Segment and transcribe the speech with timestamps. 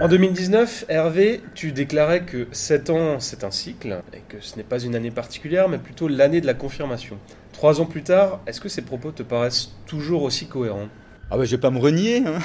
[0.00, 4.62] En 2019, Hervé, tu déclarais que 7 ans, c'est un cycle, et que ce n'est
[4.62, 7.18] pas une année particulière, mais plutôt l'année de la confirmation.
[7.52, 10.88] Trois ans plus tard, est-ce que ces propos te paraissent toujours aussi cohérents?
[11.30, 12.24] Ah bah je vais pas me renier.
[12.26, 12.38] hein.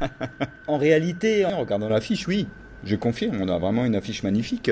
[0.66, 2.48] en réalité, en regardant l'affiche, oui,
[2.84, 4.70] je confirme, on a vraiment une affiche magnifique.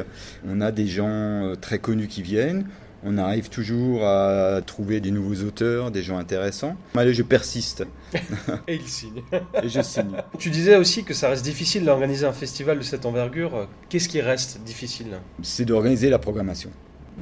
[0.48, 1.08] On a des gens
[1.44, 2.64] euh, très connus qui viennent.
[3.04, 6.76] On arrive toujours à trouver des nouveaux auteurs, des gens intéressants.
[6.94, 7.84] Allez, je persiste
[8.68, 9.22] Et il signe.
[9.62, 10.12] et je signe.
[10.38, 13.68] tu disais aussi que ça reste difficile d'organiser un festival de cette envergure.
[13.88, 15.18] Qu'est-ce qui reste difficile?
[15.42, 16.70] C'est d'organiser la programmation.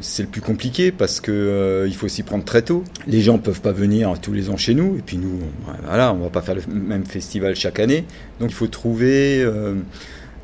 [0.00, 2.84] C'est le plus compliqué parce que euh, il faut s'y prendre très tôt.
[3.06, 6.12] Les gens peuvent pas venir tous les ans chez nous et puis nous, on, voilà,
[6.12, 8.04] on va pas faire le même festival chaque année.
[8.38, 9.74] Donc il faut trouver euh,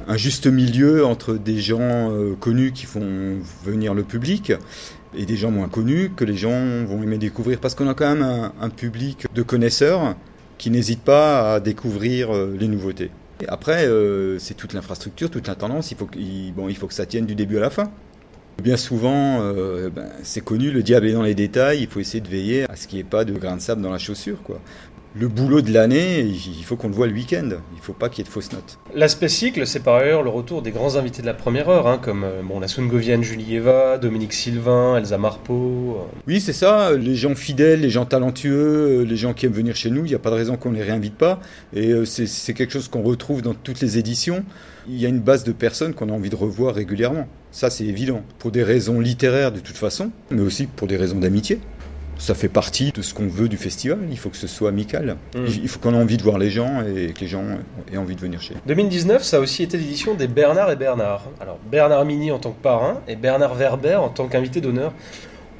[0.09, 4.53] un juste milieu entre des gens euh, connus qui font venir le public
[5.17, 8.15] et des gens moins connus que les gens vont aimer découvrir parce qu'on a quand
[8.15, 10.15] même un, public de connaisseurs
[10.59, 13.11] qui n'hésitent pas à découvrir euh, les nouveautés.
[13.49, 15.91] Après, euh, c'est toute l'infrastructure, toute la tendance.
[15.91, 17.91] Il faut, qu'il- bon, il faut que ça tienne du début à la fin.
[18.63, 19.41] Bien souvent,
[19.95, 21.83] ben, c'est connu, le diable est dans les détails.
[21.83, 23.83] Il faut essayer de veiller à ce qu'il n'y ait pas de grain de sable
[23.83, 24.39] dans la chaussure.
[25.19, 27.49] Le boulot de l'année, il faut qu'on le voit le week-end.
[27.73, 28.79] Il ne faut pas qu'il y ait de fausses notes.
[28.95, 31.97] L'aspect cycle, c'est par ailleurs le retour des grands invités de la première heure, hein,
[31.97, 35.97] comme euh, bon, la Sungovienne Julie Eva, Dominique Sylvain, Elsa Marpeau.
[36.01, 36.19] euh.
[36.27, 36.93] Oui, c'est ça.
[36.93, 40.09] Les gens fidèles, les gens talentueux, euh, les gens qui aiment venir chez nous, il
[40.09, 41.41] n'y a pas de raison qu'on ne les réinvite pas.
[41.75, 44.45] Et c'est quelque chose qu'on retrouve dans toutes les éditions.
[44.87, 47.27] Il y a une base de personnes qu'on a envie de revoir régulièrement.
[47.53, 48.23] Ça, c'est évident.
[48.39, 51.59] Pour des raisons littéraires de toute façon, mais aussi pour des raisons d'amitié.
[52.19, 53.99] Ça fait partie de ce qu'on veut du festival.
[54.11, 55.17] Il faut que ce soit amical.
[55.35, 55.45] Mm.
[55.47, 57.45] Il il faut qu'on ait envie de voir les gens et que les gens
[57.93, 58.61] aient envie de venir chez nous.
[58.67, 61.25] 2019, ça a aussi été l'édition des Bernard et Bernard.
[61.41, 64.93] Alors Bernard Mini en tant que parrain et Bernard Werber en tant qu'invité d'honneur.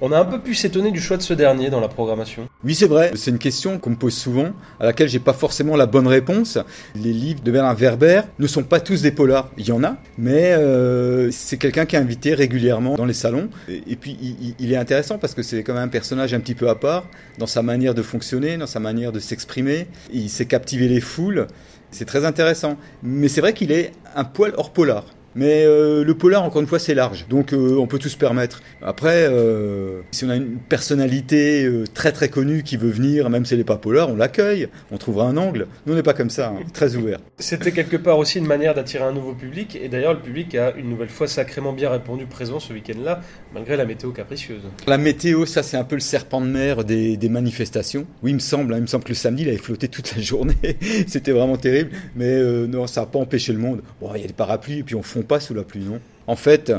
[0.03, 2.49] On a un peu pu s'étonner du choix de ce dernier dans la programmation.
[2.65, 3.13] Oui, c'est vrai.
[3.15, 6.59] C'est une question qu'on me pose souvent, à laquelle j'ai pas forcément la bonne réponse.
[6.95, 9.51] Les livres de Bernard Werber ne sont pas tous des polars.
[9.57, 13.49] Il y en a, mais euh, c'est quelqu'un qui est invité régulièrement dans les salons.
[13.69, 16.55] Et, puis, il- il est intéressant parce que c'est quand même un personnage un petit
[16.55, 17.05] peu à part
[17.39, 19.87] dans sa manière de fonctionner, dans sa manière de s'exprimer.
[20.13, 21.47] Il sait captiver les foules.
[21.91, 22.77] C'est très intéressant.
[23.03, 25.07] Mais c'est vrai qu'il est un poil hors polar.
[25.37, 27.27] Mais euh, le polar, encore une fois, c'est large.
[27.29, 28.63] Donc euh, on peut tout se permettre.
[28.83, 33.53] Après, euh, si on a une personnalité très très connue qui veut venir, même si
[33.53, 34.69] elle n'est pas polar, on l'accueille.
[34.91, 35.67] On trouvera un angle.
[35.85, 37.19] Nous, on n'est pas comme ça, hein, très ouvert.
[37.39, 39.79] C'était quelque part aussi une manière d'attirer un nouveau public.
[39.81, 43.21] Et d'ailleurs, le public a une nouvelle fois sacrément bien répondu présent ce week-end-là,
[43.53, 44.63] malgré la météo capricieuse.
[44.87, 48.07] La météo, ça c'est un peu le serpent de mer des, des manifestations.
[48.23, 50.17] Oui, il me semble, hein, il me semble que le samedi, il avait flotté toute
[50.17, 50.55] la journée.
[51.07, 51.91] C'était vraiment terrible.
[52.15, 53.83] Mais euh, non, ça n'a pas empêché le monde.
[54.01, 56.01] Bon, il y a des parapluies et puis on fond pas sous la pluie, non
[56.27, 56.73] En fait,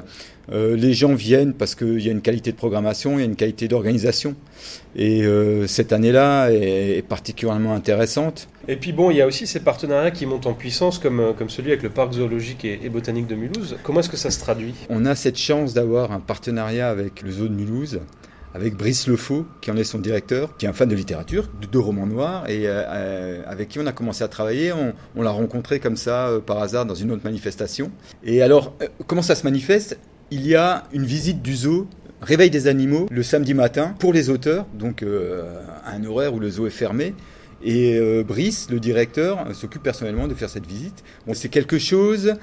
[0.51, 3.25] euh, les gens viennent parce qu'il y a une qualité de programmation, il y a
[3.25, 4.35] une qualité d'organisation.
[4.95, 8.47] Et euh, cette année-là est, est particulièrement intéressante.
[8.67, 11.33] Et puis bon, il y a aussi ces partenariats qui montent en puissance, comme, euh,
[11.33, 13.77] comme celui avec le parc zoologique et, et botanique de Mulhouse.
[13.83, 14.73] Comment est-ce que ça se traduit?
[14.89, 17.99] On a cette chance d'avoir un partenariat avec le zoo de Mulhouse,
[18.53, 21.67] avec Brice Lefaux, qui en est son directeur, qui est un fan de littérature, de,
[21.67, 24.71] de romans noirs, et euh, euh, avec qui on a commencé à travailler.
[24.73, 27.91] On, l'a rencontré comme ça, euh, par hasard, dans une autre manifestation.
[28.23, 28.73] Et alors,
[29.05, 29.99] comment ça se manifeste?
[30.31, 31.87] Il y a une visite du zoo
[32.19, 36.49] Réveil des animaux le samedi matin pour les auteurs, donc à un horaire où le
[36.49, 37.13] zoo est fermé.
[37.63, 41.03] Et Brice, le directeur, s'occupe personnellement de faire cette visite.
[41.27, 42.33] Bon, c'est quelque chose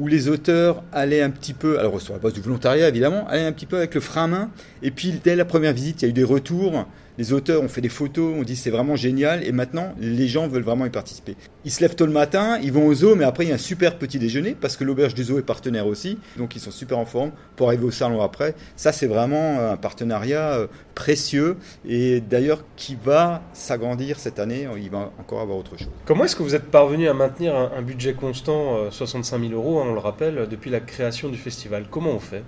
[0.00, 3.44] où les auteurs allaient un petit peu, alors sur la base du volontariat évidemment, allaient
[3.44, 4.50] un petit peu avec le frein à main.
[4.82, 6.86] Et puis dès la première visite, il y a eu des retours.
[7.20, 9.44] Les auteurs ont fait des photos, on dit c'est vraiment génial.
[9.44, 11.36] Et maintenant, les gens veulent vraiment y participer.
[11.66, 13.56] Ils se lèvent tôt le matin, ils vont au zoo, mais après il y a
[13.56, 16.16] un super petit déjeuner parce que l'auberge du zoo est partenaire aussi.
[16.38, 18.54] Donc ils sont super en forme pour arriver au salon après.
[18.74, 24.66] Ça c'est vraiment un partenariat euh, précieux et d'ailleurs qui va s'agrandir cette année.
[24.78, 25.90] Il va encore avoir autre chose.
[26.06, 29.78] Comment est-ce que vous êtes parvenu à maintenir un, budget constant, euh, 65 000 euros,
[29.80, 31.84] hein, on le rappelle, depuis la création du festival?
[31.90, 32.44] Comment on fait?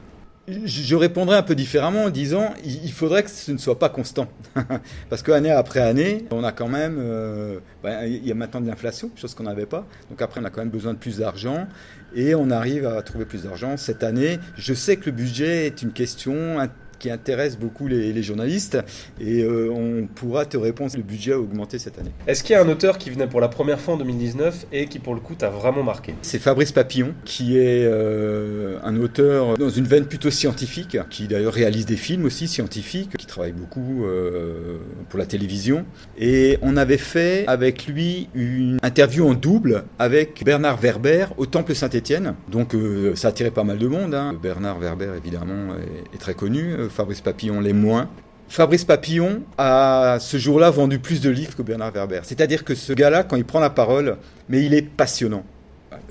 [0.64, 4.28] Je répondrais un peu différemment en disant il faudrait que ce ne soit pas constant.
[5.10, 6.96] Parce qu'année après année, on a quand même.
[6.98, 9.86] Euh, bah, il y a maintenant de l'inflation, chose qu'on n'avait pas.
[10.10, 11.66] Donc après, on a quand même besoin de plus d'argent.
[12.14, 13.76] Et on arrive à trouver plus d'argent.
[13.76, 16.58] Cette année, je sais que le budget est une question
[17.02, 18.78] qui intéresse beaucoup les, journalistes
[19.20, 22.12] et euh, on pourra te répondre le budget a augmenté cette année.
[22.28, 24.86] Est-ce qu'il y a un auteur qui venait pour la première fois en 2019 et
[24.86, 26.14] qui pour le coup t'a vraiment marqué?
[26.22, 31.54] C'est Fabrice Papillon qui est euh, un auteur dans une veine plutôt scientifique, qui d'ailleurs
[31.54, 34.78] réalise des films aussi scientifiques, qui travaille beaucoup euh,
[35.08, 35.84] pour la télévision.
[36.16, 41.74] Et on avait fait avec lui une interview en double avec Bernard Werber au Temple
[41.74, 42.34] Saint-Étienne.
[42.48, 42.76] Donc
[43.16, 44.14] ça a attiré pas mal de monde.
[44.14, 44.38] Hein.
[44.40, 46.76] Bernard Werber évidemment est, est très connu.
[46.92, 48.08] Fabrice Papillon les moins.
[48.48, 52.20] Fabrice Papillon a ce jour-là vendu plus de livres que Bernard Werber.
[52.22, 54.18] C'est-à-dire que ce gars-là, quand il prend la parole,
[54.48, 55.44] mais il est passionnant.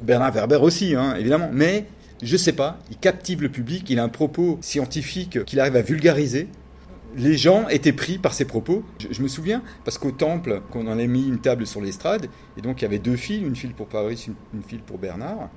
[0.01, 1.50] Bernard Werber aussi, hein, évidemment.
[1.54, 1.86] Mais
[2.24, 5.81] je sais pas, il captive le public, il a un propos scientifique qu'il arrive à
[5.81, 6.48] vulgariser.
[7.16, 8.83] Les gens étaient pris par ses propos.
[9.12, 12.62] Je, me souviens, parce qu'au temple, qu'on en a mis une table sur l'estrade, et
[12.62, 15.50] donc il y avait deux files, une file pour Fabrice, une file pour Bernard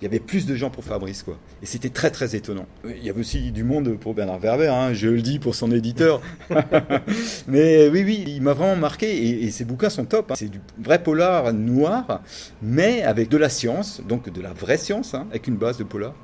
[0.00, 1.36] il y avait plus de gens pour Fabrice, quoi.
[1.62, 2.66] Et c'était très très étonnant.
[2.84, 5.72] Il y avait aussi du monde pour Bernard Werber, hein, je le dis pour son
[5.72, 6.20] éditeur.
[7.48, 10.30] mais oui, oui, il m'a vraiment marqué et, et, ses bouquins sont top.
[10.30, 10.34] Hein.
[10.36, 12.22] C'est du vrai polar noir,
[12.62, 15.84] mais avec de la science, donc de la vraie science, hein, avec une base de
[15.84, 16.14] polar.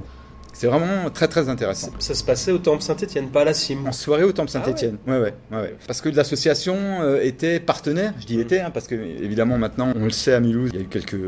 [0.55, 1.91] C'est vraiment très très intéressant.
[1.99, 3.87] Ça se passait au Temple Saint-Étienne, pas à la CIM.
[3.87, 4.99] En soirée au Temple Saint-Étienne.
[5.07, 5.35] Ah ouais.
[5.51, 8.41] Ouais, ouais, Parce que l'association euh, était partenaire, je dis mm.
[8.41, 10.89] était, hein, parce que évidemment maintenant on le sait à Mulhouse, il y a eu
[10.89, 11.21] quelques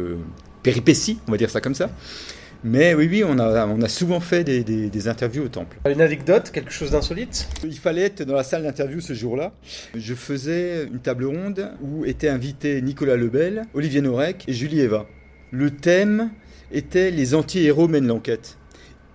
[0.66, 1.88] péripéties, on va dire ça comme ça.
[2.64, 5.78] Mais oui, oui, on a, on a souvent fait des, des, interviews au temple.
[5.88, 7.48] Une anecdote, quelque chose d'insolite?
[7.62, 9.52] Il fallait être dans la salle d'interview ce jour-là.
[9.94, 15.06] Je faisais une table ronde où étaient invités Nicolas Lebel, Olivier Norek et Julie Eva.
[15.52, 16.30] Le thème
[16.72, 18.58] était Les anti-héros mènent l'enquête.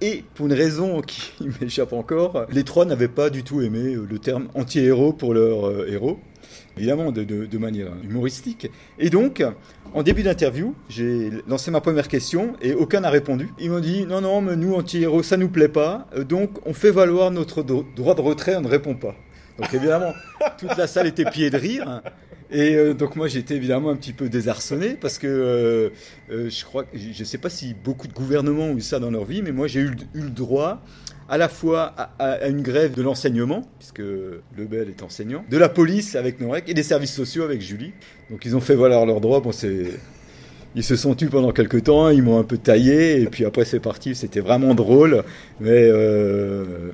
[0.01, 1.31] Et pour une raison qui
[1.61, 5.87] m'échappe encore, les trois n'avaient pas du tout aimé le terme anti-héros pour leur euh,
[5.87, 6.19] héros
[6.77, 8.69] évidemment de, manière humoristique.
[8.97, 9.43] Et donc,
[9.93, 13.49] en début d'interview, j'ai lancé ma première question et aucun n'a répondu.
[13.59, 16.91] Ils m'ont dit non, non, mais nous, anti-héros, ça nous plaît pas, donc on fait
[16.91, 19.15] valoir notre droit de retrait, on ne répond pas.
[19.61, 20.13] Donc évidemment,
[20.57, 22.01] toute la salle était pied de rire.
[22.51, 25.89] Et euh, donc moi j'étais évidemment un petit peu désarçonné parce que euh,
[26.31, 29.11] euh, je crois, je ne sais pas si beaucoup de gouvernements ont eu ça dans
[29.11, 30.81] leur vie, mais moi j'ai eu, le droit
[31.29, 34.01] à la fois à, une grève de l'enseignement, puisque
[34.57, 37.93] Lebel est enseignant, de la police avec Norek et des services sociaux avec Julie.
[38.29, 39.39] Donc ils ont fait valoir leurs droits.
[39.39, 39.51] Bon,
[40.75, 43.63] ils se sont tus pendant quelques temps, ils m'ont un peu taillé, et puis après
[43.63, 45.23] c'est parti, c'était vraiment drôle,
[45.61, 45.89] mais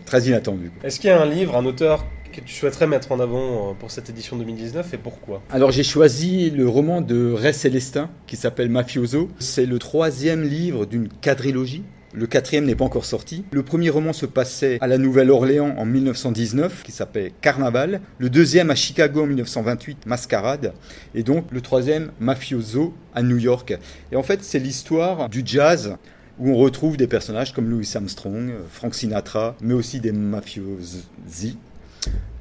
[0.06, 0.72] très inattendu.
[0.84, 2.06] Est-ce qu'il y a un livre, un auteur
[2.42, 5.42] que tu souhaiterais mettre en avant euh, pour cette édition 2019 et pourquoi?
[5.50, 9.30] Alors j'ai choisi le roman de Ray Célestin qui s'appelle Mafioso.
[9.40, 13.44] C'est le troisième livre d'une quadrilogie le quatrième n'est pas encore sorti.
[13.52, 18.02] Le premier roman se passait à la Nouvelle-Orléans en 1919, qui s'appelait Carnaval.
[18.18, 20.74] Le deuxième à Chicago en 1928, Mascarade.
[21.14, 23.78] Et donc le troisième, Mafioso, à New York.
[24.12, 25.98] Et en fait, c'est l'histoire du jazz
[26.40, 31.58] où on retrouve des personnages comme Louis Armstrong, Frank Sinatra, mais aussi des mafiosi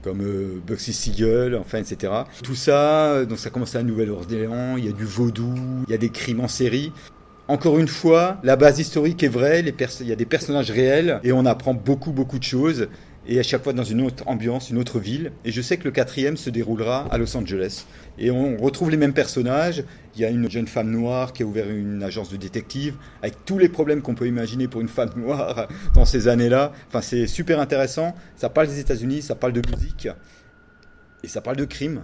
[0.02, 2.12] comme euh, Bugsy Siegel, enfin, etc.
[2.42, 5.54] Tout ça, donc ça commence à Nouvelle-Orléans, il y a du vaudou,
[5.88, 6.92] il y a des crimes en série.
[7.48, 11.32] Encore une fois, la base historique est vraie, il y a des personnages réels et
[11.32, 12.88] on apprend beaucoup beaucoup de choses
[13.28, 15.32] et à chaque fois dans une autre ambiance, une autre ville.
[15.44, 17.87] Et je sais que le quatrième se déroulera à Los Angeles.
[18.19, 19.84] Et on retrouve les mêmes personnages.
[20.14, 23.44] Il y a une jeune femme noire qui a ouvert une agence de détective, avec
[23.44, 26.73] tous les problèmes qu'on peut imaginer pour une femme noire dans ces années-là.
[26.88, 28.14] Enfin, c'est super intéressant.
[28.37, 30.09] Ça parle des États-Unis, ça parle de musique,
[31.23, 32.02] et ça parle de crime.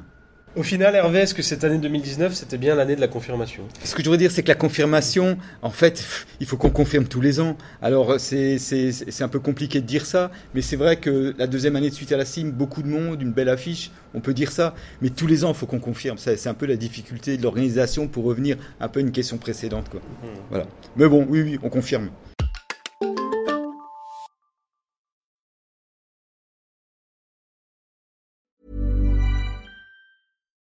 [0.54, 3.62] Au final, Hervé, est-ce que cette année 2019, c'était bien l'année de la confirmation?
[3.82, 6.04] Ce que je voudrais dire, c'est que la confirmation, en fait,
[6.40, 7.56] il faut qu'on confirme tous les ans.
[7.80, 8.58] Alors, c'est
[9.20, 12.12] un peu compliqué de dire ça, mais c'est vrai que la deuxième année de suite
[12.12, 14.74] à la CIM, beaucoup de monde, une belle affiche, on peut dire ça.
[15.00, 16.18] Mais tous les ans, il faut qu'on confirme.
[16.18, 19.88] C'est un peu la difficulté de l'organisation pour revenir un peu à une question précédente.
[19.88, 20.00] Quoi.
[20.00, 20.26] Mmh.
[20.50, 20.66] Voilà.
[20.96, 22.10] Mais bon, oui, oui, on confirme.